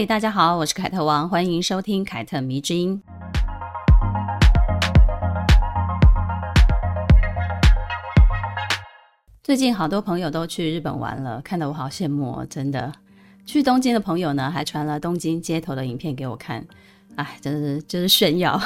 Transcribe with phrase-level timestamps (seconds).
[0.00, 3.02] 嘿，大家好，我是凯特王，欢迎收听凯特迷之音。
[9.42, 12.90] 最近好多朋友都去日本玩了，看得我好羡慕哦，真的。
[13.44, 16.66] 去东京的朋友呢，还传了东京街头的影片给我看，
[17.16, 18.58] 哎，真是就是炫耀。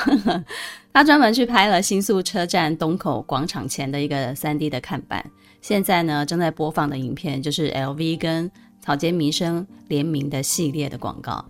[0.94, 5.28] 他专门去拍了新宿车站东口广场前的一个 3D 的看板。
[5.60, 8.48] 现在呢，正在播放的影片就是 LV 跟
[8.84, 11.42] 草间弥生联名的系列的广告。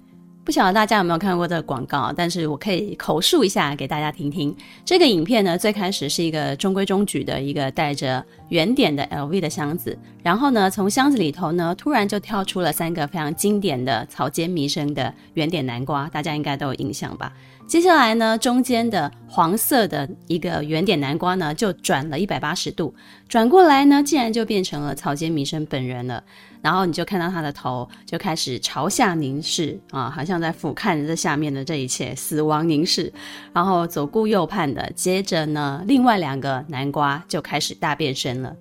[0.44, 4.54] 不晓得大家有没有看过这个广告，但是我可以口述一下给大家听听。
[4.84, 17.32] 这个影片呢，最开始是一个中规中矩的一个带着圆点的 LV 的箱子，然后呢，从箱子里头呢，突然就跳出了三个非常经典的草间弥生的圆点南瓜，大家应该都有印象吧？
[17.66, 22.94] 接下来呢，中间的黄色的一个圆点南瓜呢，就转了一百八十度，
[23.26, 26.22] 转过来呢，竟然就变成了草间弥生本人了。
[26.64, 33.12] 然后你就看到他的头就开始朝下凝视啊，好像在俯瞰着下面的这一切，死亡凝视。
[33.52, 38.56] 然后左顾右盼的，接着呢，另外两个南瓜就开始大变身了。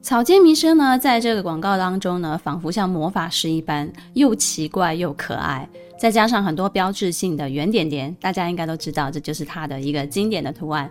[0.00, 5.68] 草间弥生呢，在这个广告当中呢，仿佛像魔法师一般，又奇怪又可爱。
[5.98, 10.88] 再加上很多标志性的圆点点，大家应该都知道，这就是它的一个经典的图案。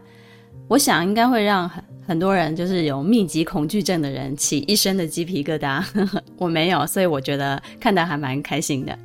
[0.72, 5.84] 我想应该会让很很多人，就是有密集恐惧症的人起一身的鸡皮疙瘩。
[6.40, 8.98] 我没有，所以我觉得看得还蛮开心的。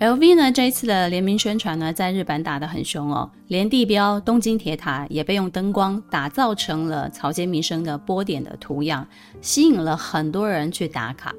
[0.00, 9.06] LV 呢，这一次的联名宣传呢，在日本打得很凶哦，连地标东京铁塔也被用灯光打造成了草间弥生的波点的图样，
[9.42, 11.34] 吸引了很多人去打卡。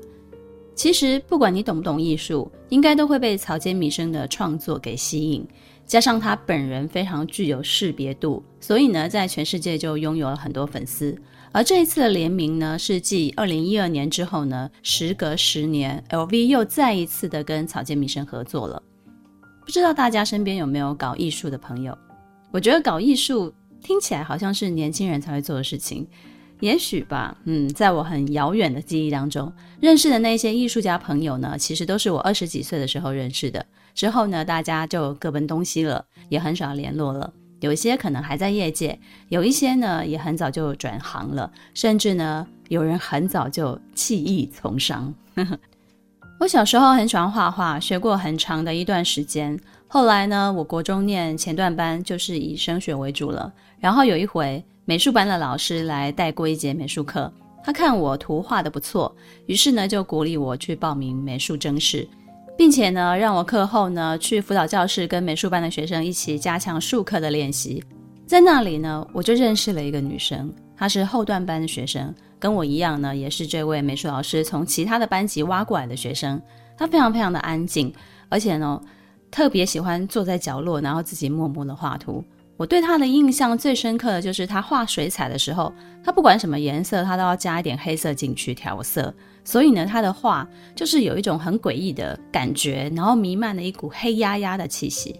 [0.76, 5.44] 其实，不管你懂不懂艺术，应该都会被草间弥生的创作给吸引。
[5.86, 11.16] 加上他本人非常具有识别度，所以呢，在全世界就拥有了很多粉丝。
[11.52, 18.82] 而这一次的联名呢，是继二零一二年之后呢，时隔十年，LV 又再一次的跟草间弥生合作了。
[19.64, 21.96] 不知道大家身边有没有搞艺术的朋友？
[22.52, 26.08] 我觉得搞艺术听起来好像是年轻人才会做的事情。
[26.60, 33.64] 也许吧，嗯，在我很遥远的记忆当中，认识的那些艺术家朋友呢，其实都是我二十几岁的时候认识的。
[33.94, 37.32] 之后呢，大家就各奔东西了，也很少联络了。
[37.60, 39.00] 有一些可能还在业界，
[39.30, 45.14] 有一些呢也很早就转行了，甚至呢，有人很早就弃艺从商。
[46.40, 49.60] 我小时候很喜欢画画，学过很长的一段时间。
[49.88, 53.54] 后来呢，我国中念前段班，就是以升学为主了。
[53.80, 54.64] 然后有一回。
[54.86, 57.32] 美术班的老师来带过一节美术课，
[57.64, 59.16] 他看我图画的不错，
[59.46, 62.06] 于是呢就鼓励我去报名美术甄试，
[62.58, 67.84] 并且呢让我课后呢去辅导教室跟美术班的学生一起加强术科的练习。
[68.26, 76.42] 在那里呢，我就认识了一个女生，她是后段班的学生，跟我一样呢，也是这位美术老师从其他的班级挖过来的学生。
[76.78, 77.94] 她非常非常的安静，
[78.30, 78.82] 而且呢
[79.30, 82.24] 特别喜欢坐在角落，然后自己默默的画图。
[82.56, 85.72] 我对她的印象最深刻的就是她画水彩的时候，
[86.04, 89.14] 她不管什么颜色，她都要加一点黑色进去调色。
[89.44, 95.20] 所以呢，他的画就是有一种很诡异的感觉，然后弥漫了一股黑压压的气息。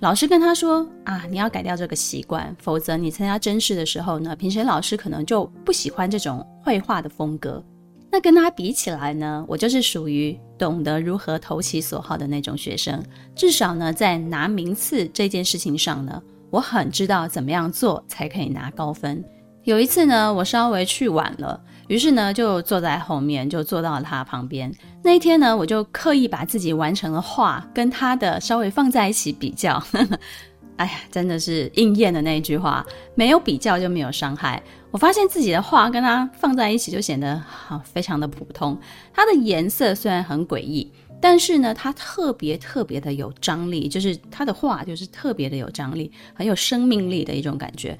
[0.00, 7.62] 老师跟他说：“啊，你要改掉这个习惯，否则你参加真试的时候呢，评审老师可能就不喜欢这种绘画的风格。”
[8.10, 13.02] 那跟他比起来呢，我就是属于懂得如何投其所好的那种学生。
[13.34, 16.22] 至少呢，在拿名次这件事情上呢。
[16.50, 19.24] 我很知道怎么样做才可以拿高分。
[19.64, 24.72] 有一次呢，我稍微去晚了，于是呢就坐在后面，就坐到了他旁边。
[25.02, 29.82] 那一天呢，我就刻意把自己完成的画跟他的稍微放在一起比较。
[30.76, 32.84] 哎呀，真的是应验的那一句话：
[33.14, 34.60] 没有比较就没有伤害。
[34.90, 38.76] 我发现自己的画跟他放在一起就显得好非常的普通。
[39.12, 40.90] 它的颜色虽然很诡异。
[41.20, 47.98] 但是呢，它特别特别的有张力，就是他的画就是特别的有张力，很有生命力的一种感觉。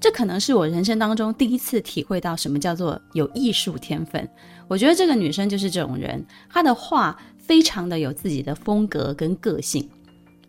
[0.00, 4.28] 这可能是我人生当中第一次体会到什么叫做有艺术天分。
[4.68, 9.88] 我觉得这个女生就是这种人，她的画非常的有自己的风格跟个性。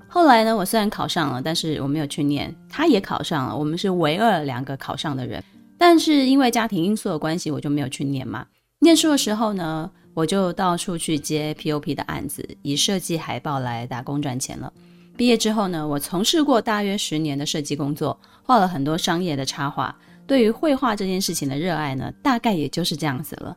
[0.07, 5.43] 后来呢，我虽然考上了，但是我没有去念，她也考上了，我们是唯二两个考上的人。
[5.77, 8.45] 但是因为家庭因素的关系，我就没有去念嘛。
[8.79, 14.71] 念书的时候呢，我就到处去接 POP 的案子，以设计海报来打工赚钱了。
[15.19, 19.93] 毕业之后呢，我从事过大约十年的设计工作，画了很多商业的插画。
[20.25, 23.53] 对于绘画这件事情的热爱呢，大概也就是这样子了。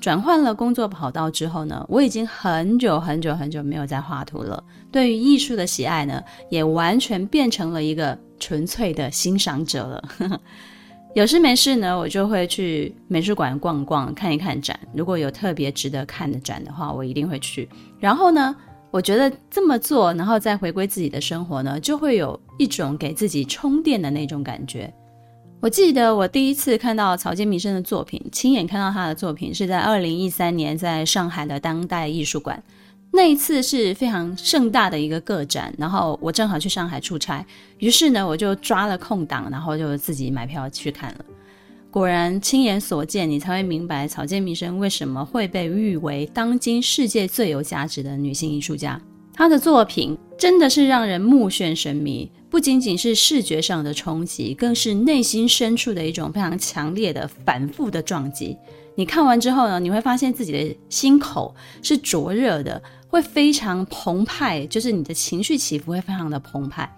[0.00, 4.64] 转换了工作跑道之后呢，我已经很久很久很久没有再画图了。
[4.90, 6.18] 对于艺术的喜爱呢，
[6.48, 10.40] 也完全变成了一个纯粹的欣赏者了。
[11.14, 14.80] 有事没事呢，我就会去美术馆逛逛，看一看展。
[14.94, 17.68] 如果有特别值得看的展的话，我一定会去。
[18.00, 18.56] 然后呢，
[18.92, 24.92] 我觉得这么做，然后再回归自己的生活呢，就会有一种给自己充电的那种感觉。
[25.60, 32.62] 我记得我第一次看到草间弥生的作品，亲眼看到他的作品，是在二零一三年在上海的当代艺术馆。
[33.12, 37.44] 那一次是非常盛大的一个个展，然后我正好去上海出差，
[37.78, 41.24] 于是呢，我就抓了空档，然后就自己买票去看了。
[41.92, 48.98] 果然亲眼所见，你才会明白草间弥生为什么会被誉为当今世界最有价值的女性艺术家。
[49.34, 58.56] 她的作品真的是让人目眩神迷，不仅仅是视觉上的冲击，更是内心深处的一种非常强烈的反复的撞击。
[58.94, 62.82] 你看完之后呢，你会发现自己的心口是灼热的。
[63.06, 66.90] 会非常澎湃，就是你的情绪起伏会非常的澎湃。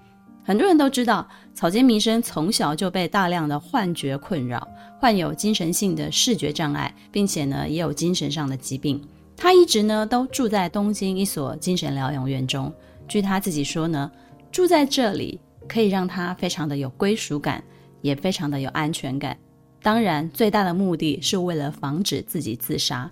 [0.46, 4.69] 很多人都知道，草间弥生从小就被大量的幻觉困扰，
[5.00, 9.00] 患有精神性的视觉障碍，并且呢也有精神上的疾病。
[9.37, 12.70] 他一直呢都住在东京一所精神疗养院中。
[13.08, 14.11] 据他自己说呢，
[14.52, 17.64] 住在这里可以让他非常的有归属感，
[18.02, 19.35] 也非常的有安全感。
[19.82, 23.11] 当然，最大的目的是为了防止自己自杀。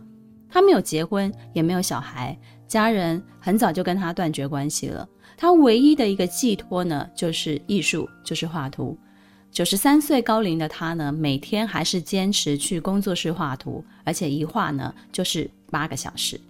[0.50, 2.38] 他没有结婚，也没有小孩。
[2.69, 5.06] 家人很早就跟他断绝关系了，
[5.37, 8.96] 他唯一的一个寄托呢，就是艺术，就是画图。
[9.50, 16.40] 九十三岁高龄的他呢，每天还是坚持去工作室画图，而且一画呢就是八个小时。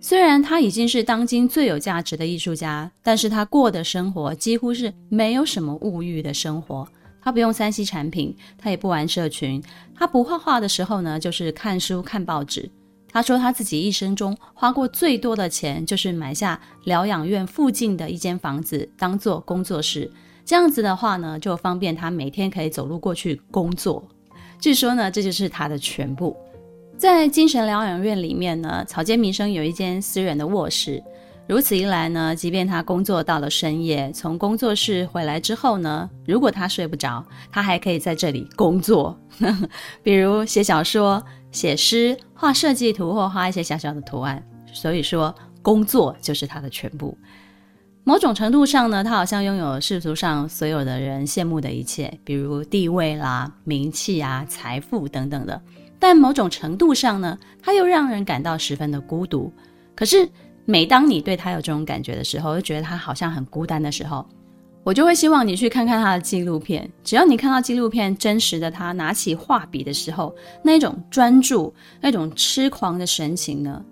[0.00, 6.86] 虽然他已经是当今最有价值的艺术家，但是他过的生活几乎是没有什么物欲的生活。
[7.22, 9.62] 他不用三 C 产品，他也不玩社群，
[9.94, 12.70] 他不画画的时候呢，就是看书、看报纸。
[13.14, 20.10] 他说他自己一生中花过最多的钱，就是买下疗养院附近的一间房子当做工作室。
[20.44, 24.04] 这样子的话呢，就方便他每天可以走路过去工作。
[24.58, 26.36] 据说呢，这就是他的全部。
[26.98, 31.00] 在精神疗养院里面呢，草间弥生有一间私人的卧室。
[31.46, 39.16] 如此一来呢，即便他工作到了深夜，从工作室回来之后呢，如果他睡不着，他还可以在这里工作，
[40.02, 41.24] 比如写小说。
[41.54, 44.42] 写诗、画设计图或画一些小小的图案，
[44.72, 47.16] 所以说工作就是他的全部。
[48.02, 55.62] 某种程度上呢，他好像拥有世俗上所有的人羡慕的一切，比如地位啦、名气啊、财富等等的。
[56.00, 59.50] 但某种程度上呢，他又让人感到十分的孤独。
[59.94, 60.28] 可是
[60.64, 64.26] 每当你对他有这种感觉的时候，又觉得他好像很孤单的时候。
[64.84, 66.88] 我就会希望你去看看他的纪录片。
[67.02, 73.82] 只要你看到纪录片真实的他拿起画笔的时候，那种专注、那种痴狂的神情呢，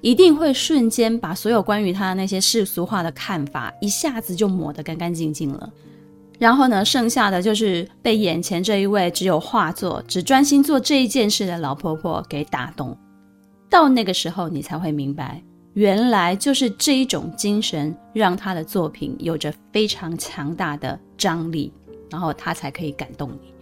[0.00, 5.68] 一定会瞬间把所有关于他那些世俗化的看法一下子就抹得干干净净了。
[6.38, 12.96] 然后呢，剩下的就是被眼前这一位只有画作、只专心做这一件事的老婆婆给打动。
[13.68, 15.42] 到那个时候，你才会明白。
[15.78, 21.72] 原来就是这一种精神，让他的作品有着非常强大的张力，
[22.10, 23.54] 然后他才可以感动你。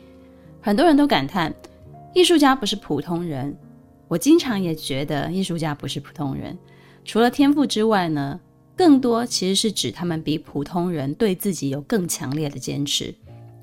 [0.62, 1.54] 很多人都感叹，
[2.14, 3.54] 艺术家不是普通人。
[4.08, 6.56] 我经常也觉得，艺术家不是普通人。
[7.04, 8.40] 除了天赋之外呢，
[8.74, 13.14] 更多其实是指他们比普通人对自己有更强烈的坚持。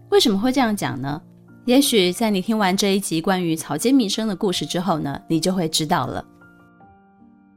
[0.10, 1.19] 为什么会这样讲呢？
[1.65, 6.24] 也许在你听完这一集关于草间弥生的故事之后呢，你就会知道了。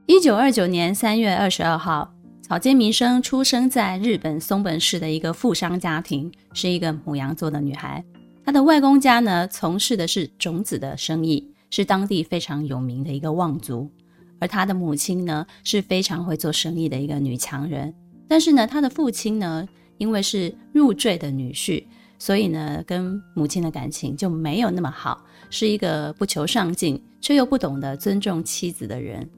[0.08, 8.04] 一九二九年三月二十二号，草间弥生出生在日本松本市的一个富商家庭，是一个母羊座的女孩。
[8.44, 13.90] 她的外公家呢，从事的是种子的生意，是当地非常有名的一个望族。
[14.38, 17.92] 而她的母亲呢，是非常会做生意的一个女强人。
[18.28, 19.66] 但是呢，她的父亲呢，
[19.98, 21.82] 因为是入赘的女婿，
[22.16, 25.20] 所以呢，跟母亲的感情就没有那么好，
[25.50, 29.28] 是一个不求上进却又不懂得尊重妻子的人。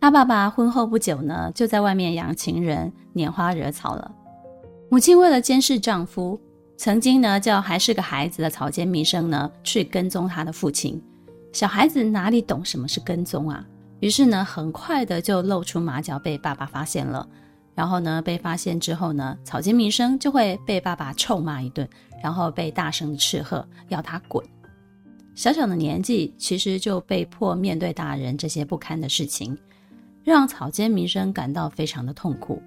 [0.00, 4.10] 他爸爸婚后不久呢，就在外面养情人、拈花惹草了。
[4.88, 6.40] 母亲为了监视丈夫，
[6.78, 11.00] 曾经呢叫还是个孩子的草间弥生呢去跟踪他的父亲。
[11.52, 13.62] 小孩子哪里懂什么是跟踪啊？
[14.00, 17.28] 于是呢，很快的就露出马脚，被爸爸发现了。
[17.74, 21.86] 然后呢，被发现之后呢，草间弥生就会被爸爸臭骂一顿，
[22.22, 24.42] 然后被大声的斥喝，要他滚。
[25.34, 29.56] 小小的年纪，其实就被迫面对大人这些不堪的事情。
[30.30, 32.62] 让草间弥生感到非常的痛苦。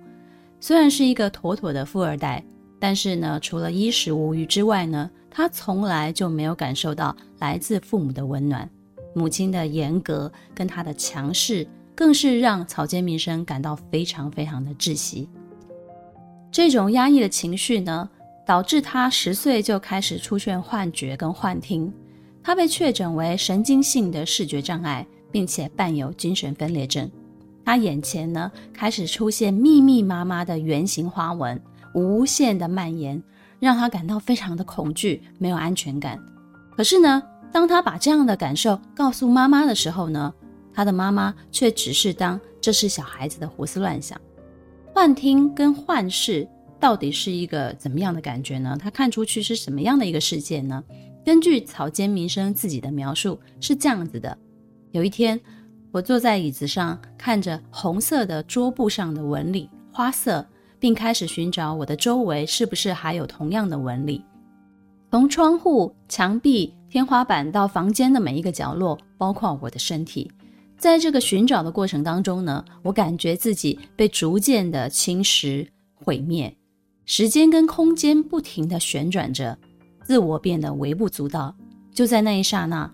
[0.59, 2.43] 虽然是一个妥妥的富二代，
[2.77, 8.69] 但是呢，除了衣食无虞之外呢，他从来就没有感受到来自父母的温暖。
[9.15, 11.65] 母亲的严格跟她的强势，
[11.95, 15.29] 更是让草间弥生感到非常非常的窒息。
[16.51, 18.09] 这种压抑的情绪呢，
[18.45, 21.93] 导致他十岁就开始出现幻觉跟幻听。
[22.43, 27.09] 他被确诊为神经性的视觉障碍，并且伴有精神分裂症。
[27.65, 31.61] 他眼前呢，开始出现密密麻麻的圆形花纹，
[31.93, 33.21] 无限的蔓延，
[33.59, 36.19] 让他感到非常的恐惧，没有安全感。
[36.75, 40.33] 可是呢，当他把这样的感受告诉妈妈的时候呢，
[40.73, 44.19] 他的妈妈却只是当这是小孩子的胡思乱想。
[44.93, 46.47] 幻听跟幻视
[46.79, 48.77] 到底是一个怎么样的感觉呢？
[48.77, 50.83] 他看出去是什么样的一个世界呢？
[51.25, 54.37] 根据草间弥生自己的描述是这样子的：
[54.91, 55.39] 有一天。
[55.93, 60.43] 我坐在椅子上，看着红色的桌布上的纹理、花色，
[60.79, 64.25] 并开始寻找我的周围是不是还有同样的纹理。
[65.11, 70.31] 从窗户、墙壁、天花板到房间的每一个角落，包括我的身体，
[70.79, 76.57] 在这个寻找的过程当中呢，我感觉自己被逐渐的侵蚀、毁灭，
[77.05, 79.55] 时间跟空间不停地旋转着，
[80.03, 81.55] 自我变得微不足道。
[81.93, 82.91] 就在那一刹那。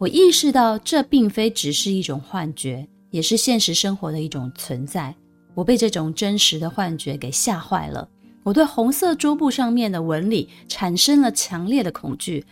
[0.00, 5.14] 我意识到，这并非只是一种幻觉，也是现实生活的一种存在。
[5.54, 8.08] 我被这种真实的幻觉给吓坏了。
[8.42, 12.42] 我对红色桌布上面的纹理产生了强烈的恐惧。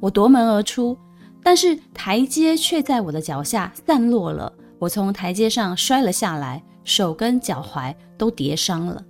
[0.00, 0.96] 我夺门而出，
[1.42, 4.50] 但是台阶却在我的脚下散落了。
[4.78, 9.04] 我从台阶上摔了下来，手跟脚踝都跌伤了。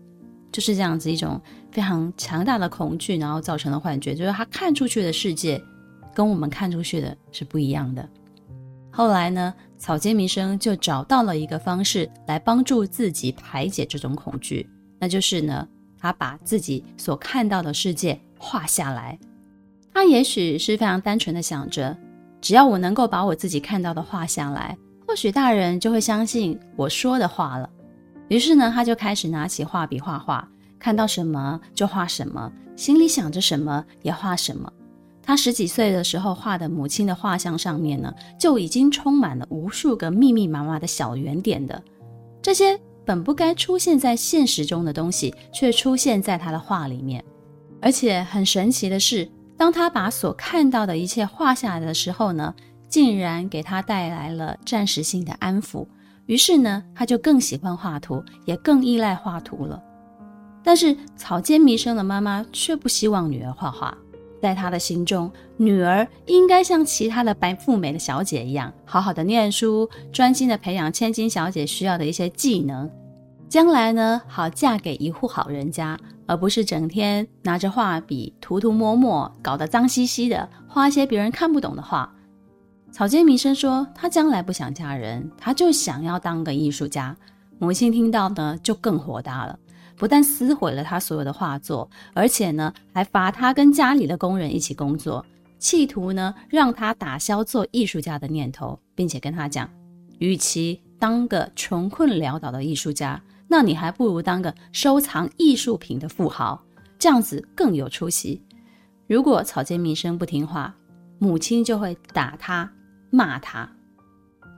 [0.50, 1.40] 就是这样子一种
[1.70, 5.62] 非常强大的恐惧，然后造成的幻觉，就是他看出去的世界。
[6.16, 8.08] 跟我们看出去的是不一样的。
[8.90, 14.66] 后来呢，草间弥生就找到了一个方式来帮助自己排解这种恐惧，
[14.98, 15.68] 那就是呢，
[15.98, 19.18] 他把自己所看到的世界画下来。
[19.92, 21.94] 他也许是非常单纯的想着，
[22.40, 24.74] 只要我能够把我自己看到的画下来，
[25.06, 27.68] 或许大人就会相信我说的话了。
[28.28, 34.72] 于是呢，他就开始拿起画笔画画，看到什么就画什么，心里想着什么也画什么。
[35.26, 41.82] 他十几岁的时候画的母亲的画像上面呢，就已经充满了无数个密密麻麻的小圆点的，
[42.40, 47.24] 这些本不该出现在现实中的东西，却出现在他的画里面。
[47.82, 52.54] 而且很神奇的是，当他把所看到的一切画下来的时候呢，
[52.88, 55.84] 竟然给他带来了暂时性的安抚。
[56.26, 59.82] 于是呢，他就更喜欢画图，也更依赖画图了。
[60.62, 63.96] 但是草间弥生的妈妈却不希望女儿画画。
[64.40, 72.90] 在他的心中，女儿应该像其他的白富美的小姐一样，好好的念书，专心的培养千金小姐需要的一些技能，
[73.48, 82.12] 将来呢，好嫁给一户好人家，而不是整天拿着画笔涂涂抹抹，搞得脏兮兮的，画些别人看不懂的画。
[82.92, 87.14] 草间弥生说，他将来不想嫁人，他就想要当个艺术家。
[87.58, 89.58] 母亲听到呢，就更火大了。
[89.96, 95.24] 不但撕毁了他所有的画作，而且呢，还罚他跟家里的工人一起工作，
[95.58, 99.68] 企图呢让他打消做艺术家的念头，并且跟他讲，
[100.18, 106.62] 与其当个穷困潦倒的艺术家，那你还不如当个收藏艺术品的富豪，
[106.98, 108.42] 这样子更有出息。
[109.06, 110.74] 如果草间弥生不听话，
[111.18, 112.70] 母亲就会打他、
[113.10, 113.66] 骂他，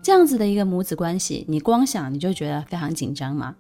[0.03, 3.55] 这样子的一个母子关系，你光想你就觉得非常紧张嘛。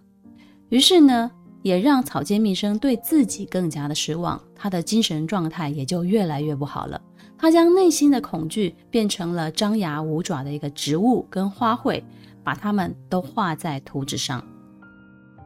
[0.70, 1.30] 于是呢。
[1.62, 7.00] 也让草间弥生对自己更加的失望，他的精神状态也就越来越不好了。
[7.36, 12.02] 他将内心的恐惧变成了张牙舞爪的一个植物跟花卉，
[12.42, 14.42] 把它们都画在图纸上。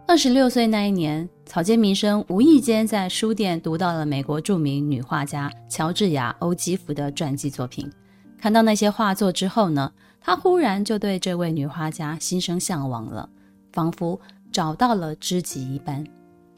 [0.07, 7.91] 二十六岁那一年，草间弥生无意间在书店读到了美国著名女画家乔治亚·欧基芙的传记作品。
[8.39, 13.29] 看到那些画作之后呢，他忽然就对这位女画家心生向往了，
[13.73, 14.21] 仿佛。
[14.53, 16.05] 找到了知己一般，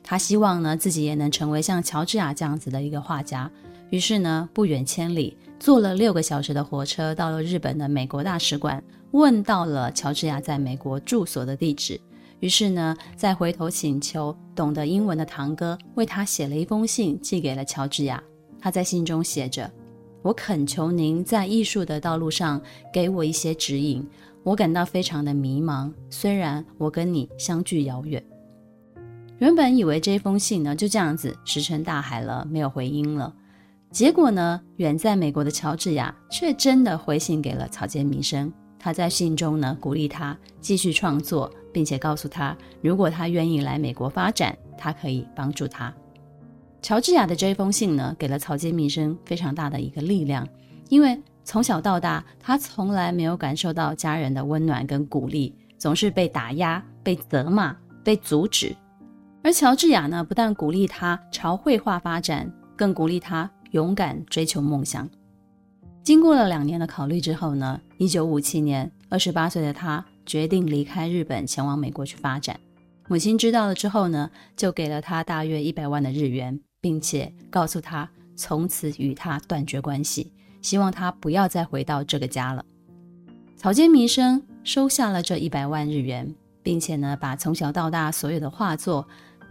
[0.02, 3.50] 他希望呢自己也能成为像乔治亚这样子的一个画家。
[3.90, 8.82] 于是呢，不远千里，坐了六个小时的火车，到了日本的美国大使馆，
[9.12, 12.00] 问到了乔治亚在美国住所的地址。
[12.40, 18.20] 于是呢，再回头请求懂得英文的堂哥为他写了一封信，寄给了乔治亚。
[18.60, 19.70] 他在信中写着
[20.22, 22.60] ：“我恳求您在艺术的道路上
[22.92, 24.04] 给我一些指引。”
[24.44, 28.22] 我感到非常的迷茫，虽然我跟你相距遥远。
[29.38, 33.34] 原本以为这封信呢就这样子石沉大海了，没有回音了。
[33.90, 38.52] 结果呢，远在美国的乔治亚却真的回信给了草间弥生。
[38.78, 45.92] 他在信中呢鼓励他继续创作，并且告诉他，如果他愿意来美国发展，他可以帮助他。
[46.82, 50.46] 乔治亚的这封信呢，给了草间弥生非常大的一个力量，
[50.90, 58.74] 因为从小到大，他从来没有感受到家人的温暖跟鼓励，总是被打压、被责骂、被阻止。
[59.42, 65.08] 而乔治亚呢，不但鼓励他朝绘画发展，更鼓励他勇敢追求梦想。
[66.02, 72.58] 经过了两年的考虑之后呢，一九五七年，二十八岁的他决定离开日本，前往美国去发展。
[73.06, 80.32] 母亲知道了之后呢，就给了他大约一百万的日元，并且告诉他从此与他断绝关系。
[80.64, 82.64] 希望他不要再回到这个家了。
[83.54, 89.06] 草间弥生收下了这一百万日元，并且呢，把从小到大所有的画作，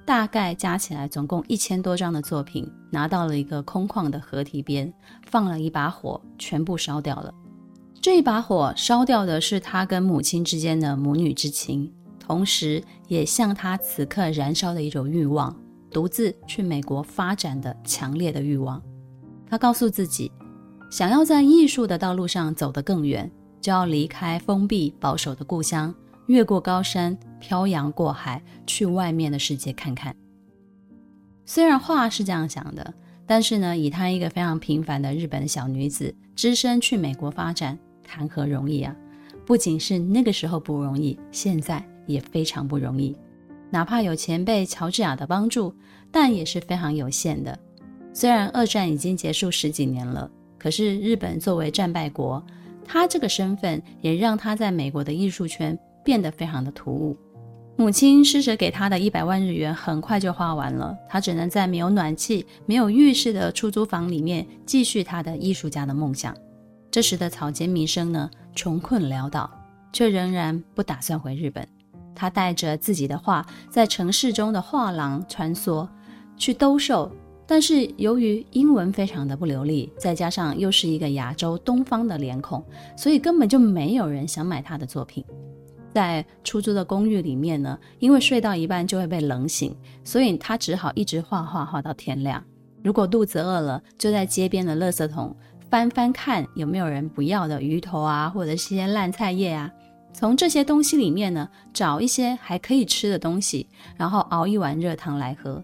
[0.07, 4.91] 大概加起来总共一千多张的作品，拿到了一个空旷的河堤边，
[5.27, 7.31] 放了一把火，全部烧掉了。
[8.01, 15.55] 这一把火烧掉的是他跟母亲之间的母女之情，同时也像他此刻燃烧的一种欲望，
[15.91, 18.81] 独自去美国发展的强烈的欲望。
[19.47, 20.31] 他告诉自己。
[20.93, 23.27] 想要在艺术的道路上走得更远，
[23.59, 25.91] 就要离开封闭保守的故乡，
[26.27, 30.15] 越过高山，漂洋过海，去外面的世界看看。
[31.47, 32.93] 虽然话是这样想的，
[33.25, 38.95] 但是呢，以她一个非常平凡的日本小女子，只身去美国发展，谈何容易啊！
[39.47, 43.17] 不仅是那个时候不容易，现在也非常不容易。
[43.71, 45.73] 哪怕有前辈乔治亚的帮助，
[46.11, 47.57] 但也是非常有限的。
[48.13, 50.29] 虽然二战已经结束十几年了。
[50.63, 52.41] 可是日本作为战败国，
[52.85, 57.17] 他这个身份也让他在美国的艺术圈变得非常的突兀。
[57.75, 66.33] 母亲施舍给他的一百万日元很快就花完了，他只能在没有暖气、没有浴室的出租房里面继续他的艺术家的梦想。
[66.89, 69.51] 这时的草间弥生呢，穷困潦倒，
[69.91, 71.67] 却仍然不打算回日本。
[72.15, 75.85] 他带着自己的画在城市中的画廊穿梭，
[76.37, 77.11] 去兜售。
[77.45, 82.63] 但是由于英文非常的不流利，再加上又是一个亚洲东方的脸孔，
[82.97, 85.23] 所以根本就没有人想买他的作品。
[85.93, 92.43] 在出租的公寓里面呢，因为睡到一半就会被冷醒，所以他只好一直画画画到天亮。
[92.81, 95.35] 如果肚子饿了，就在街边的垃圾桶
[95.69, 99.71] 翻翻看有没有人不要的鱼头啊，或者是些烂菜叶啊，
[100.13, 105.63] 从这些东西里面呢，找一些还可以吃的东西，然后熬一碗热汤来喝。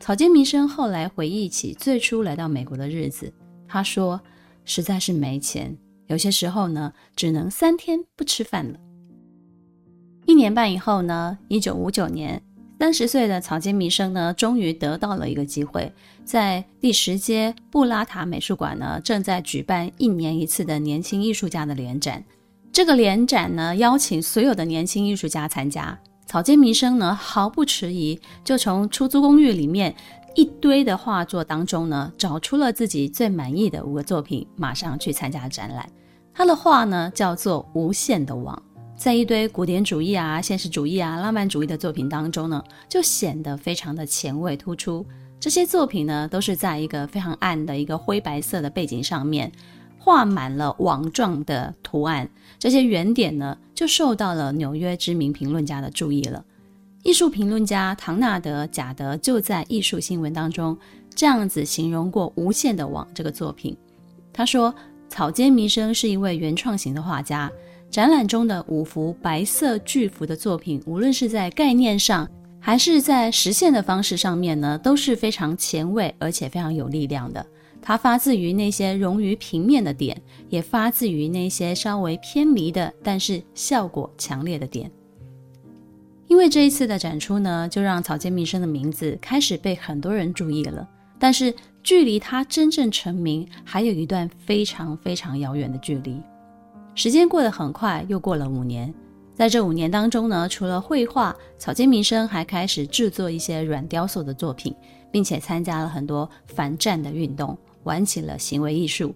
[0.00, 3.30] 草间弥生后来回忆起最初来到美国的日子，
[3.68, 4.18] 他说
[4.64, 8.78] ：“实在是没钱，有些时候呢，只能三天不吃饭了。”
[10.24, 12.42] 一年半以后呢，一九五九年，
[12.78, 15.92] 三十岁的草间弥生呢，终于得到了一个机会，
[16.24, 22.24] 在第十街布拉塔美术馆呢，正在举办一年一次的年轻艺术家的联展。
[22.72, 26.00] 这个联展呢，邀请所有的年轻艺术家参加。
[26.30, 29.92] 草间弥生呢，毫不迟疑，就从出租公寓里面
[30.36, 35.90] 一堆的画作当中呢，找出了自己最满意的五个作品，马上去参加展览。
[36.32, 38.56] 他的画呢，叫做《无限的网》，
[38.96, 45.04] 在一堆古典主义啊、现实主义啊、浪漫主义的作品当中呢，就显得非常的前卫突出。
[45.40, 49.50] 这些作品呢，都是在一个非常暗的一个灰白色的背景上面。
[50.02, 52.26] 画满了网状的图案，
[52.60, 56.44] 这些原点呢，就受到了纽约知名评论家的注意了。
[57.02, 60.76] 艺术评论家唐纳德·贾德就在《艺术新闻》当中
[61.14, 63.74] 这样子形容过《无限的网》这个作品。
[64.30, 64.74] 他说
[65.08, 67.50] ：“草间弥生是一位原创型的画家，
[67.90, 72.28] 展览中的五幅白色巨幅的作品，无论是在概念上，
[72.60, 77.44] 还是在实现的方式上面呢，都是非常前卫而且非常有力量的。”
[77.82, 84.90] 它发自于那些融于平面的点，也发自于那些稍微偏离的，但是效果强烈的点。
[86.28, 90.88] 因为这一次的展出呢，就让草间弥生的名字开始被很多人注意了。
[91.18, 96.22] 但是距离他真正成名，还有一段非常非常遥远的距离。
[96.94, 98.94] 时间过得很快，又过了五年。
[99.34, 104.74] 在这五年当中呢，除了绘画，草间弥生还开始制作一些软雕塑的作品，
[105.10, 107.56] 并且参加了很多反战的运动。
[107.84, 109.14] 玩起了行为艺术，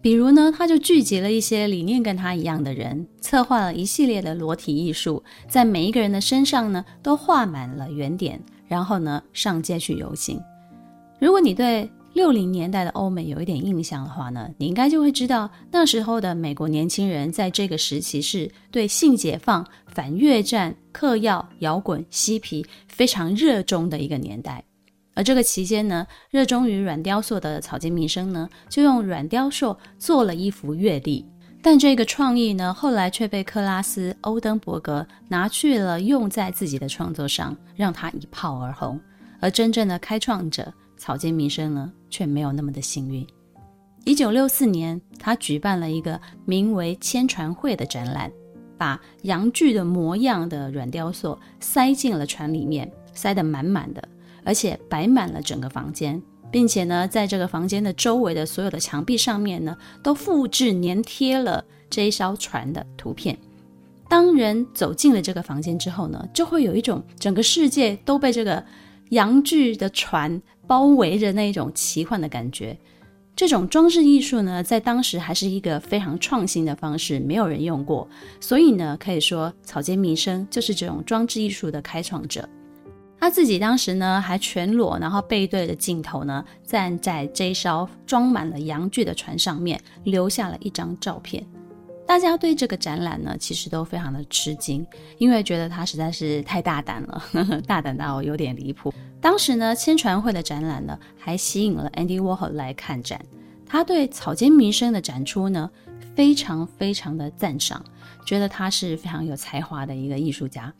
[0.00, 10.40] 比如呢，他就聚集了一些理念跟他一样的人，策划了一系列的裸体艺术，在每一个人的身上呢都画满了圆点，然后呢上街去游行。
[11.20, 24.62] 如果你对六零年代的欧美有一点印象的话呢，你应该就会知道那时候的美国年轻人在这个时期是对性解放、反越战、嗑药、摇滚、嬉皮非常热衷的一个年代。
[25.14, 31.24] 而这个期间呢，热衷于软雕塑的草间弥生呢，就用软雕塑做了一幅月历。
[31.62, 39.00] 但这个创意呢，后来却被克拉斯·欧登伯格拿去了用在自己的创作上，让他一炮而红。
[39.40, 43.26] 而真正的开创者草间弥生呢，却没有那么的幸运。
[44.04, 48.30] 一九六四年，他举办了一个名为“千船会”的展览，
[48.76, 54.06] 把阳具的模样的软雕塑塞进了船里面，塞得满满的，
[54.44, 63.36] 而且摆满了整个房间，并且呢，在这个房间的周围的所有的墙壁上面呢，都复制粘贴了这一艘船的图片。
[64.08, 68.62] 当人走进了这个房间之后呢，就会有一种整个世界都被这个
[69.10, 72.78] 阳具的船包围着那一种奇幻的感觉。
[73.34, 78.08] 这种装置艺术呢，在当时还是一个非常创新的方式，没有人用过，
[78.40, 82.48] 所以呢，可以说草间弥生就是这种装置艺术的开创者。
[83.24, 91.42] 他自己当时呢，还全裸，然后背对着镜头呢，站在这艘装满了洋具的船上面，留下了一张照片。
[92.06, 97.24] 大家对这个展览呢，其实都非常的吃惊，因为觉得他实在是太大胆了，
[97.66, 98.92] 大胆到有点离谱。
[99.22, 103.18] 当时呢，千船会的展览呢，还吸引了 Andy Warhol 来看展。
[103.66, 105.70] 他对草间弥生的展出呢，
[106.14, 107.82] 非常非常的赞赏，
[108.26, 110.70] 觉得他是非常有才华的一个艺术家。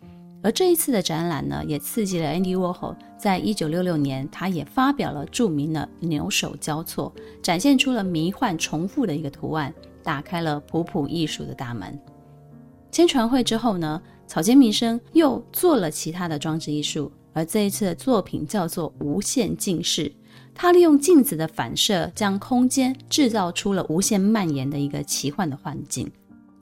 [0.44, 9.74] 而这一次的展览呢，也刺激了 Andy Warhol，在一九六六年，他也发表了著名的牛首交错，展现出了迷幻重复的一个图案。
[10.04, 11.98] 打开了普普艺术的大门。
[12.92, 20.12] 签传会之后呢，草间弥生又做了其他的装置艺术，而这一次的作品叫做无限镜室。
[20.54, 26.12] 他利用镜子的反射，将空间制造出了无限蔓延的一个奇幻的幻境。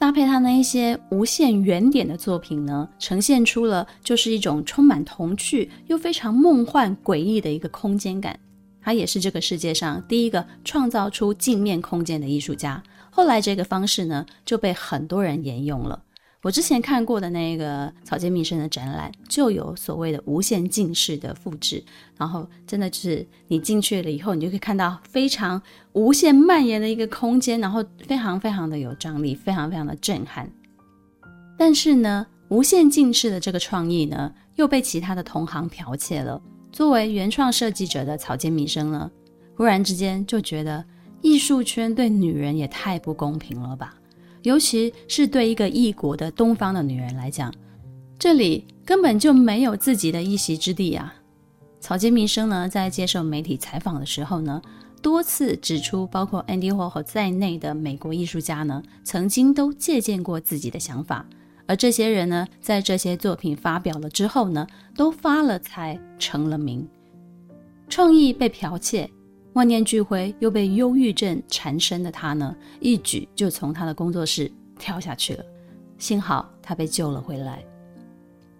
[0.03, 8.37] 搭配他那一些无限圆点的作品呢，呈现出了就是一种充满童趣又非常梦幻诡异的一个空间感。
[8.81, 12.83] 他也是这个世界上第一个创造出镜面空间的艺术家。
[13.13, 16.03] 后来这个方式呢，就被很多人沿用了。
[16.43, 21.83] 我之前看过的那个草间弥生的展览，就有所谓的无限镜室的复制，
[22.19, 30.51] 然后真的是你进去了以后，你就可以看到非常无限蔓延的一个空间，然后非常非常的有张力，非常非常的震撼。
[31.57, 36.43] 但是呢，无限镜室的这个创意呢，又被其他的同行剽窃了。
[36.73, 39.09] 作为原创设计者的草间弥生呢，
[39.55, 40.85] 忽然之间就觉得。
[41.25, 43.95] 艺术圈对女人也太不公平了吧，
[44.43, 47.53] 尤其是对一个异国的东方的女人来讲，
[48.19, 51.15] 这里根本就没有自己的一席之地啊！
[51.81, 54.63] 草间弥生呢，在接受媒体采访的时候呢，
[55.01, 61.27] 多次指出，包括 Andy Warhol 在内的美国艺术家呢，曾经都借鉴过自己的想法，
[61.67, 66.89] 而这些人呢，在这些作品发表了之后呢，都发了财，成了名，
[67.89, 69.11] 创意被剽窃。
[69.55, 75.45] 万念俱灰，又被忧郁症缠身的他呢，一举就从他的工作室跳下去了。
[75.99, 77.63] 幸好他被救了回来。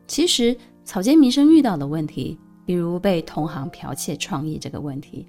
[0.07, 5.27] 其实草间弥生遇到的问题，比如被同行剽窃创意这个问题，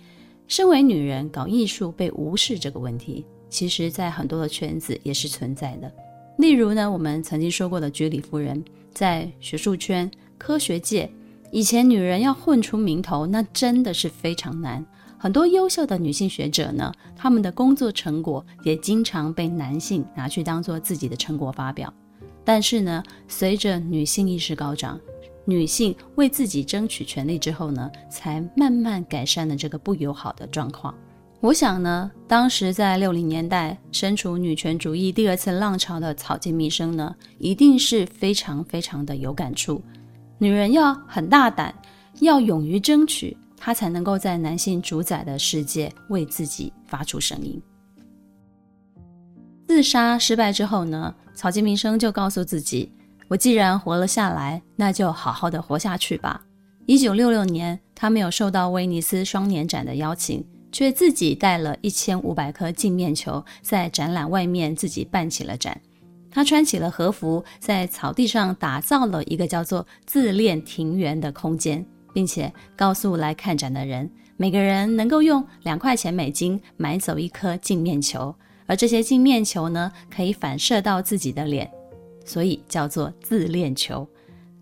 [0.47, 5.89] 身为女人搞艺术被无视这个问题，其实在很多的圈子也是存在的。
[6.37, 8.61] 例如呢，我们曾经说过的居里夫人，
[8.93, 11.09] 在学术圈、科学界，
[11.51, 14.85] 以前女人要混出名头，那真的是非常难。
[15.23, 21.93] 很多优秀的女性学者呢，她们的工作成果也经常被男性拿去当做自己的成果发表。
[22.43, 24.99] 但是呢，随着女性意识高涨，
[25.45, 30.93] 女性为自己争取权利之后呢，才慢慢改善了这个不友好的状况。
[31.39, 39.81] 我想呢，当时在六零年代身处女权主义第二次浪潮的草间弥生呢，一定是非常非常的有感触。
[40.37, 41.73] 女人要很大胆，
[42.19, 43.37] 要勇于争取。
[43.65, 47.61] 他才能够在男性主宰的世界为自己发出声音。
[49.65, 52.91] 自杀失败之后呢，草间弥生就告诉自己
[53.29, 56.43] ：“我既然活了下来，那就好好的活下去吧。”
[56.87, 65.79] 一九六六年，他没有受到威尼斯双年展的邀请，却自己带了一千五百颗镜面球，在展览外面自己办起了展。
[66.29, 71.85] 他穿起了和服，在草地上打造了一个叫做“自恋庭园”的空间。
[72.13, 78.33] 并且告诉来看展的人，每个人能够用两块钱美金买走一颗镜面球，
[78.65, 81.69] 而这些镜面球呢，可以反射到自己的脸，
[82.23, 84.07] 所以叫做自恋球。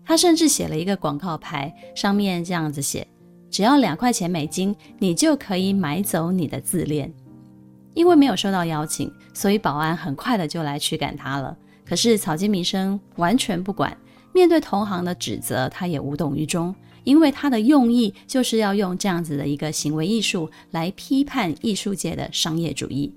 [0.04, 3.06] 他甚至写了一个广告牌，上面这样子写：
[3.50, 7.12] 只要两块钱美金，你就可以买走你的自恋。
[7.94, 11.56] 因为没有收到邀请，所以保安很快的就来驱赶他了。
[11.84, 13.96] 可是草间弥生完全不管，
[14.32, 16.74] 面对同行的指责，他也无动于衷。
[17.04, 23.12] 因为他的用意就是要用这样子的一个行为艺术来批判艺术界的商业主义。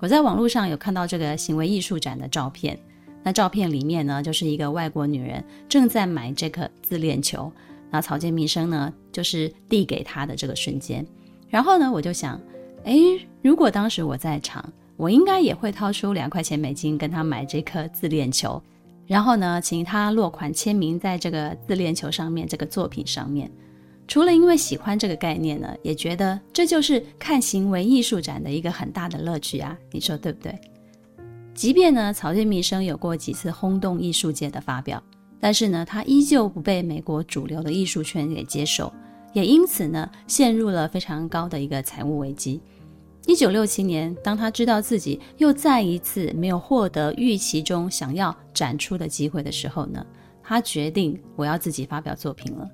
[0.00, 2.78] 我在网络上有看到这个行为艺术展的照片，
[3.24, 7.50] 那照片里面呢，就是一个外国女人正在买这颗自恋球，
[7.90, 11.04] 那草间弥生呢，就是递给她的这个瞬间。
[11.48, 12.40] 然后呢，我就想，
[12.84, 18.62] 诶，如果当时我在场，我应该也会掏出两块钱美金跟她买这颗自恋球，
[19.08, 23.50] 然后呢，请他落款签名在这个自恋球上面，这个作品上面。
[24.06, 30.54] 除了因为喜欢这个概念呢，也觉得这就是看行为艺术展的一个很大的乐趣啊，你说对不对？
[31.54, 35.02] 即便呢，草间弥生有过几次轰动艺术界的发表，
[35.40, 38.92] 但是呢，他依旧不被美国主流的艺术圈给接受，
[39.32, 42.60] 也因此呢，陷入了非常高的一个财务危机。
[43.28, 50.02] 一九六七年，当他知道自己又再一次没有获得预期中想要展出的机会的时候呢，
[50.42, 52.66] 他决定我要自己发表作品了。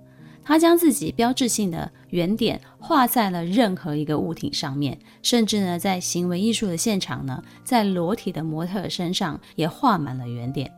[0.44, 10.72] 他将自己标志性的圆点画在了任何一个物体上面，甚至呢，在行为艺术的现场呢，在裸体的模特身上也画满了圆点。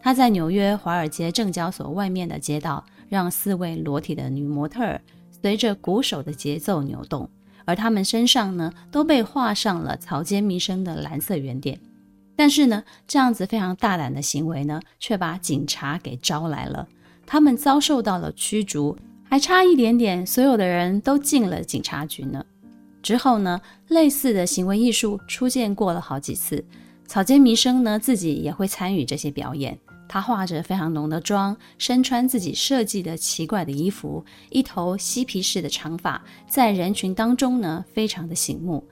[0.00, 4.98] 他在纽约华尔街证交所外面的街道，让四位裸体的女模特
[5.42, 7.28] 随着鼓手的节奏扭动，
[7.70, 11.78] 而他们身上呢，都被画上了草间弥生的蓝色圆点。
[12.34, 16.88] 但是呢，这样子非常大胆的行为呢，却把警察给招来了。
[17.24, 22.44] 他们遭受到了驱逐，还差一点点，所有的人都进了警察局呢。
[23.00, 26.64] 之后呢，类似的行为艺术出现过了好几次。
[27.06, 29.78] 草间弥生呢，自己也会参与这些表演。
[30.12, 38.84] 他化着非常浓的妆，身穿自己设计的奇怪的衣服，一头嬉皮士的长发，在人群当中呢，非常的醒目。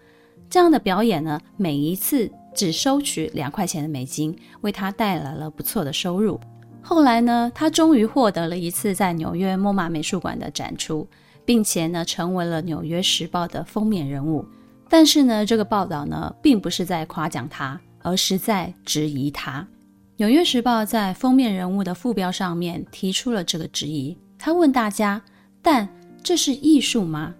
[0.49, 6.39] 这样的表演呢，每一次只收取两块钱的美金，为他带来了不错的收入。
[6.81, 11.05] 后来呢，他终于获得了一次在纽约 MoMA 美术馆的展出，
[11.45, 14.47] 并且呢，成为了《纽约时报》的封面人物。
[14.89, 19.63] 但是呢，这个报道呢，并不是在夸奖他，而是在质疑他。
[20.19, 24.19] 《纽约时报》在封面人物的副标上面提出了这个质疑。
[24.37, 25.23] 他问大家
[25.63, 25.89] ：“但
[26.25, 27.33] 这是艺术吗？”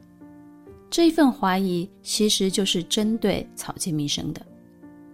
[0.89, 4.41] 这一份怀疑其实就是针对草间弥生的。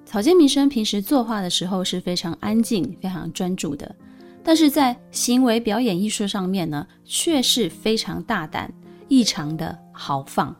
[0.05, 3.97] 草间弥生平时作画的时候是非常安静、非常专注的。
[4.43, 8.71] 但是在行为表演艺术上面呢，却是非常大胆、
[9.09, 10.55] 异常的豪放。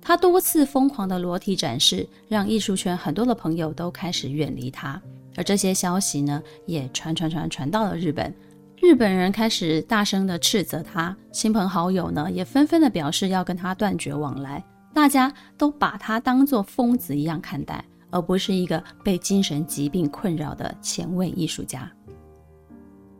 [0.00, 5.00] 他多次疯狂的裸体展示，让艺术圈很多的朋友都开始远离他。
[5.36, 8.34] 而这些消息呢，也传传传传到了日本。
[8.80, 14.62] 日本人开始大声的斥责他，亲朋好友呢，也纷纷的表示要跟他断绝往来。
[14.92, 21.90] 大家都把他当作疯子一样看待，而不是一个被精神疾病困扰的前卫艺术家。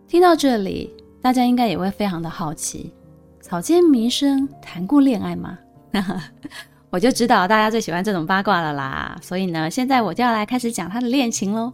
[0.09, 2.92] 听到这里，大家应该也会非常的好奇，
[3.40, 5.59] 草间弥生谈过恋爱吗？
[6.90, 11.72] 我就知道大家最喜欢这种八卦了啦，所以呢，现在我就要来开始讲他的恋情喽。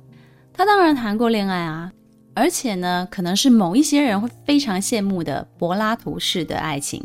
[0.58, 1.92] 他当然谈过恋爱啊，
[2.34, 7.00] 而且呢，可能是某一些人会非常羡慕的柏拉图式的爱情。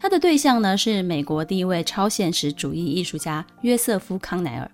[0.00, 4.70] 他的对象呢，是美国第一位超现实主义艺术家约瑟夫·康奈尔。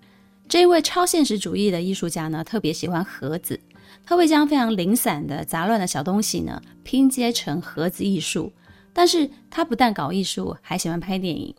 [0.49, 3.59] 这一位超现实主义的艺术家呢，特别喜欢盒子。
[4.07, 8.53] 他会将非常零散的杂乱的小东西呢拼接成盒子艺术，
[8.93, 11.53] 但是他不但搞艺术，还喜欢拍电影。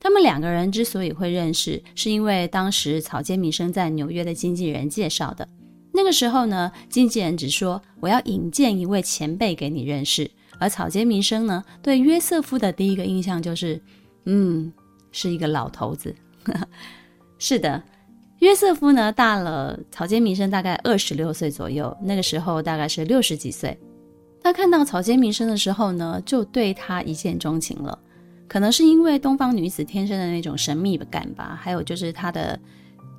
[0.00, 5.46] 他们两个人之所以会认识，是因为当时草间弥生在纽约的经纪人介绍的。
[5.92, 13.80] 那个时候呢，经纪人只说我要引荐一位前辈给你认识，而草间弥生呢，对约瑟夫的第一个印象就是，
[14.26, 14.72] 嗯，
[15.12, 16.14] 是一个老头子。
[17.38, 17.82] 是的。
[18.38, 23.78] 约瑟夫呢，大了草间弥生大概二十六岁左右，那个时候大概是六十几岁。
[24.42, 27.98] 他看到草间弥生的时候呢，就对他一见钟情了。
[28.48, 32.58] 可能是因为东方女子天生的那种神秘感吧，还有就是他的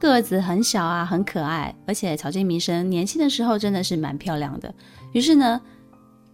[0.01, 4.73] 个子很小啊，很可爱，而且草间弥生年轻的时候真的是蛮漂亮的。
[5.13, 5.61] 于是呢，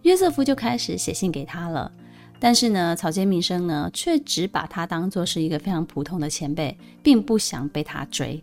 [0.02, 1.92] 约瑟夫就开始写信给他了。
[2.40, 8.42] 但是呢，草间弥生呢，却只把他当作是一个非常普通的前辈，并不想被他追。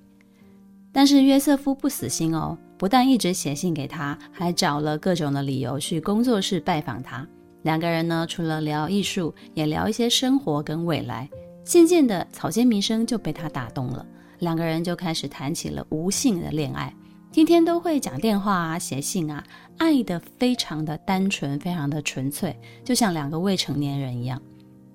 [0.91, 7.27] 但是约瑟夫不死心哦，不但一直写信给他，还找了各种的理由去工作室拜访他。
[7.63, 11.27] 两个人呢，除了聊艺术，也聊一些生活跟未来。
[11.63, 14.05] 渐渐的，草间弥生就被他打动了，
[14.39, 16.93] 两个人就开始谈起了无性的恋爱，
[17.31, 19.43] 天天都会讲电话啊，写信啊，
[19.77, 24.41] 爱得非常的单纯，非常的纯粹，就像两个未成年人一样。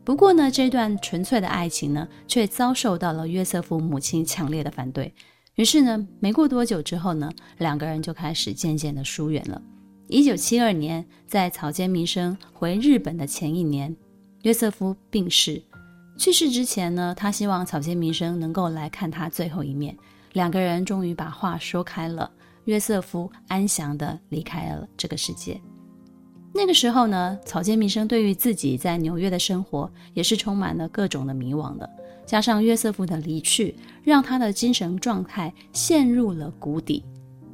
[0.05, 5.13] 不过呢，这段纯粹的爱情呢，却遭受到了约瑟夫母亲强烈的反对。
[5.57, 9.61] 于是呢，没过多久之后呢，两个人就开始渐渐的疏远了。
[10.09, 13.95] 一九七二年，在草间弥生回日本的前一年，
[14.43, 15.63] 约瑟夫病逝。
[16.21, 19.97] 去世之前呢，他希望草间弥生能够来看他最后一面。
[20.35, 22.31] 两个人终于把话说开了，
[22.67, 25.59] 约瑟夫安详地离开了这个世界。
[26.53, 31.89] 那个时候呢，草间弥生对于自己在纽约的生活也是充满了各种的迷惘的。
[32.27, 37.03] 加上约瑟夫的离去，让他的精神状态陷入了谷底。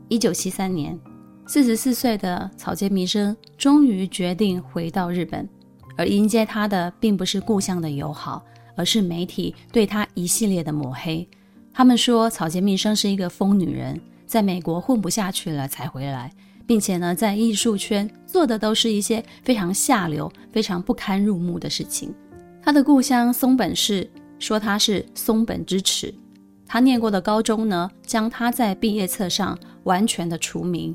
[0.09, 0.99] 一九七三年，
[1.47, 5.49] 四十四岁的草间弥生终于决定回到日本，
[5.97, 8.45] 而迎接他的并不是故乡的友好，
[8.77, 11.29] 而是媒体对他一系列的抹黑。
[11.73, 16.31] 他们说草间弥生是一个疯女人，在美国混不下去了才回来，
[16.67, 22.15] 并且呢，在艺术圈做的都是一些非常下流、非常不堪入目的事情。
[22.63, 24.09] 他的故乡松本市
[24.39, 26.15] 说他是松本之耻。
[26.67, 30.95] 他念过的高中呢，将他在毕业册上完全的除名。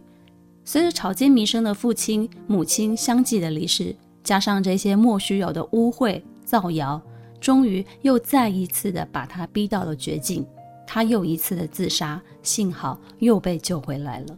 [0.66, 7.02] 随着草间弥生的父亲、母亲相继的离世，加上这些莫须有的污秽造谣，
[7.42, 10.46] 终于又再一次的把他逼到了绝境。
[10.88, 14.38] 他又一次的自杀，幸好又被救回来了。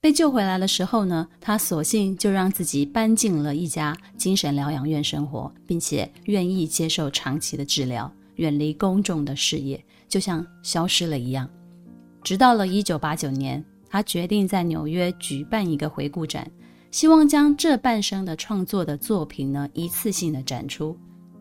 [0.00, 9.82] 被救回来的时候呢，他索性就让自己搬进了一家精神疗养院生活，并且愿意接受长期的治疗，远离公众的视野。
[10.08, 11.48] 就像消失了一样，
[12.22, 16.50] 直到了一九八九年，他决定在纽约举办一个回顾展，
[16.90, 20.96] 希望将这半生的创作的作品呢一次性的展出。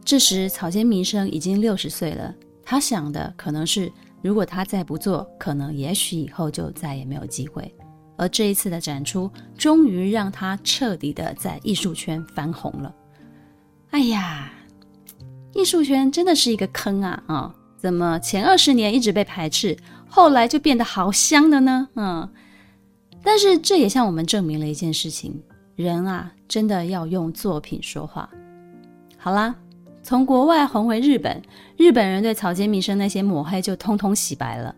[0.08, 3.92] 这时，草间弥生已经六十岁了，他想的可能是，
[4.22, 7.76] 如果他再不做，可能也许以后就再也没有机会。
[8.16, 12.96] 而这一次的展出，终于让他彻底的在艺术圈翻红了。
[13.90, 14.50] 哎呀，
[15.54, 17.54] 艺术圈真的是一个坑啊啊！
[17.78, 19.76] 怎么前二十年一直被排斥，
[20.08, 21.90] 后来就变得好香的呢？
[21.96, 22.30] 嗯，
[23.22, 25.44] 但是这也向我们证明了一件事情：
[25.76, 28.30] 人啊，真的要用作品说话。
[29.18, 29.54] 好啦，
[30.08, 31.42] 从国外红回日本，
[31.76, 34.74] 日本人对草间弥生那些抹黑就通通洗白了。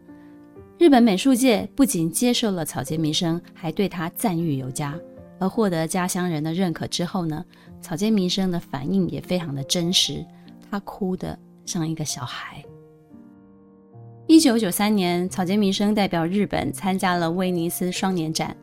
[0.80, 5.00] 日本美术界不仅接受了草间弥生，还对他赞誉有加。
[5.38, 7.46] 而获得家乡人的认可之后呢，
[7.80, 10.26] 草间弥生的反应也非常的真实，
[10.72, 12.66] 他哭得像一个小孩。
[14.26, 18.58] 一九九三年，草间弥生代表日本参加了威尼斯双年展，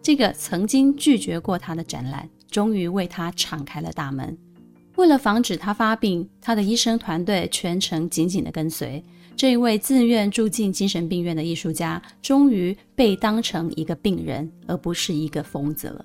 [0.00, 4.38] 这个曾经拒绝过他的展览，终于为他敞开了大门。
[4.96, 9.02] 为了防止他发病，他的医生团队全程紧紧地跟随。
[9.36, 16.04] 这一位自愿住进精神病院的艺术家，终于被当成一个病人，而不是一个疯子了。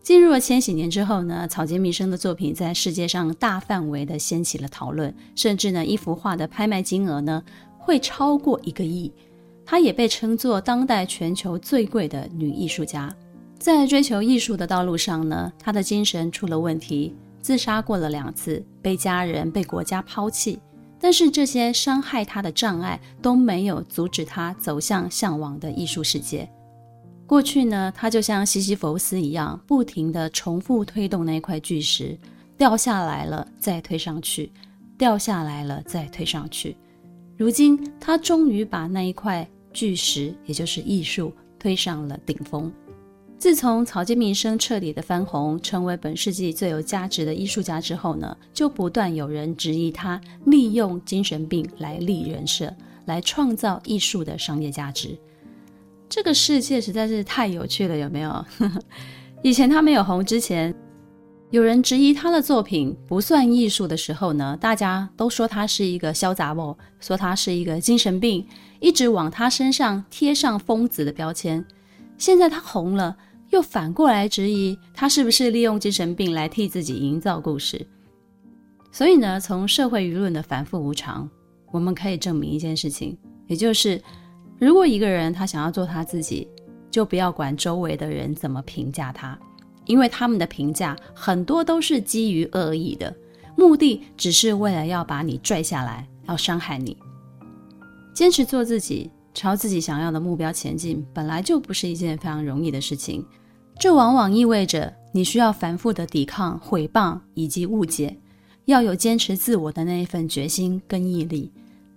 [0.00, 7.42] 进入了千禧年之后呢，草间弥生的作品在世界上大范围的掀起了讨论，甚至呢，一幅画的拍卖金额呢，
[7.76, 9.12] 会超过一个亿，
[9.66, 13.14] 她也被称作当代全球最贵的女艺术家。
[13.58, 20.58] 在追求艺术的道路上呢，她的精神出了问题，自杀过了两次，被家人、被国家抛弃。
[21.02, 26.46] 但是这些伤害他的障碍都没有阻止他走向向往的艺术世界。
[27.26, 32.18] 过去呢，他就像西西弗斯一样，不停地重复推动那块巨石，
[32.58, 34.52] 掉下来了再推上去，
[34.98, 36.76] 掉下来了再推上去。
[37.38, 42.70] 如今，他终于把那一块巨石，也就是艺术，推上了顶峰。
[43.40, 52.70] 自从草间弥生彻底的翻红，成为本世纪最有价值的艺术家之后呢，就不断有人质疑他利用精神病来立人设，
[53.06, 55.16] 来创造艺术的商业价值。
[56.06, 58.44] 这个世界实在是太有趣了，有没有？
[59.42, 60.74] 以前他没有红之前。
[61.48, 68.46] 有人质疑他的作品不算艺术的时候呢，大家都说他是一个潇洒某，说他是一个精神病，
[68.80, 71.64] 一直往他身上贴上疯子的标签。
[72.18, 73.16] 现在他红了，
[73.50, 77.86] 又反过来质疑他是不是利用精神病来替自己营造故事。
[78.92, 81.28] 所以呢，从社会舆论的反复无常，
[81.70, 84.00] 我们可以证明一件事情，也就是
[84.58, 86.48] 如果一个人他想要做他自己，
[86.90, 89.38] 就不要管周围的人怎么评价他。
[89.86, 93.12] 因为他们的评价很多都是基于恶意的，
[93.56, 96.96] 目的只是为了要把你拽下来，要伤害你。
[98.14, 103.24] 坚持做自己，朝自己想要的目标前进，本来就不是一件非常容易的事情。
[103.80, 108.14] 这往往意味着你需要反复的抵抗诽谤以及误解，
[108.66, 111.50] 要有坚持自我的那一份决心跟毅力。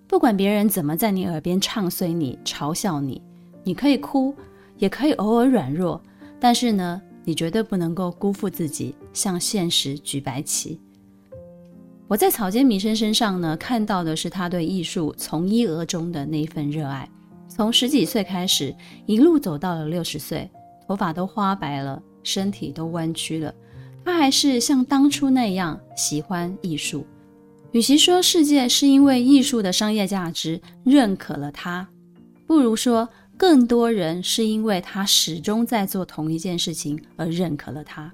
[0.07, 3.21] 不管别人怎么在你耳边唱衰你、嘲笑你，
[3.65, 4.33] 你可以哭，
[4.77, 6.01] 也可以偶尔软弱，
[6.39, 10.79] 但是呢，你绝对不能够辜负自己，向现实举白旗。
[12.07, 17.09] 我在草间弥生身上呢，看到的是他对艺术从一而终的那一份热爱。
[17.49, 18.73] 从十几岁开始，
[19.05, 20.49] 一路走到了六十岁，
[20.87, 23.53] 头发都花白了，身体都弯曲了，
[24.03, 27.05] 他还是像当初那样喜欢艺术。
[27.71, 31.87] 与其说世界是因为艺术的商业价值认可了他，
[32.45, 38.13] 不如说，更多人是因为他始终在做同一件事情而认可了他，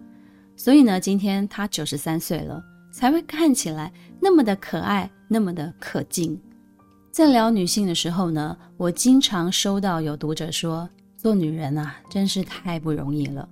[0.55, 2.63] 所以呢，今天他九十三岁了，
[2.93, 3.91] 才会看起来
[4.22, 6.39] 那么的可爱，那么的可敬，
[7.11, 10.88] 在聊女性的时候呢，我经常收到有读者说，
[11.22, 13.47] 做女人啊，真是太不容易了。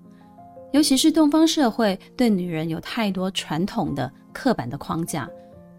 [0.72, 5.30] 尤其是东方社会对女人有太多传统的刻板的框架，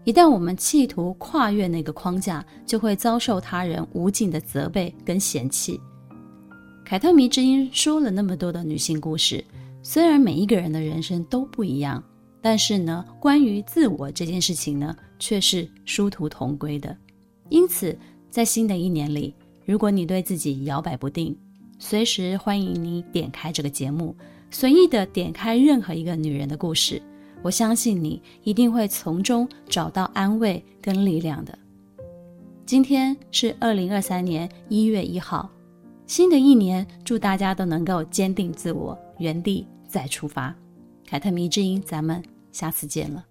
[0.03, 5.81] 一旦我们企图跨越那个框架，就会遭受他人无尽的责备跟嫌弃。
[6.85, 9.43] 凯特迷之音说了那么多的女性故事，
[9.81, 12.03] 虽然每一个人的人生都不一样，
[12.39, 16.95] 但是呢，关于自我这件事情呢，却是殊途同归的。
[17.49, 17.97] 因此，
[18.29, 19.33] 在新的一年里，
[19.65, 21.35] 如果你对自己摇摆不定，
[21.79, 24.13] 随时欢迎你点开这个节目
[24.51, 27.01] 随意的点开任何一个女人的故事。
[27.41, 31.57] 我相信你一定会从中找到安慰跟力量的。
[32.65, 35.49] 今天是二零二三年一月一号
[36.05, 40.53] 新的一年祝大家都能够坚定自我原地再出发。
[41.07, 42.21] 凯特迷之音咱们
[42.51, 43.25] 下次见了。